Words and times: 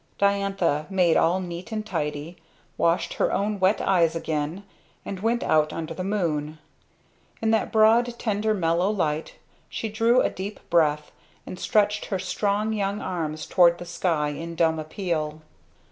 Diantha 0.17 0.87
made 0.89 1.15
all 1.15 1.39
neat 1.39 1.71
and 1.71 1.85
tidy; 1.85 2.35
washed 2.75 3.13
her 3.13 3.31
own 3.31 3.59
wet 3.59 3.79
eyes 3.81 4.15
again, 4.15 4.63
and 5.05 5.19
went 5.19 5.43
out 5.43 5.71
under 5.71 5.93
the 5.93 6.03
moon. 6.03 6.57
In 7.39 7.51
that 7.51 7.71
broad 7.71 8.15
tender 8.17 8.55
mellow 8.55 8.89
light 8.89 9.35
she 9.69 9.89
drew 9.89 10.19
a 10.19 10.29
deep 10.31 10.59
breath 10.71 11.11
and 11.45 11.59
stretched 11.59 12.05
her 12.05 12.17
strong 12.17 12.73
young 12.73 12.99
arms 12.99 13.45
toward 13.45 13.77
the 13.77 13.85
sky 13.85 14.29
in 14.29 14.55
dumb 14.55 14.79
appeal. 14.79 15.43